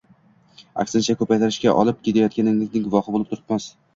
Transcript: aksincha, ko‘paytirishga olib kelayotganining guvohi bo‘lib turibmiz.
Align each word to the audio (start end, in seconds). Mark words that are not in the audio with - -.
aksincha, 0.83 1.15
ko‘paytirishga 1.19 1.75
olib 1.83 2.01
kelayotganining 2.09 2.87
guvohi 2.87 3.13
bo‘lib 3.17 3.31
turibmiz. 3.35 3.71